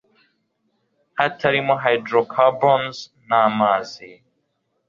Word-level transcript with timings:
hatarimo 1.17 1.73
hydrocarbons 1.83 2.97
n 3.27 3.29
amazi 3.43 4.09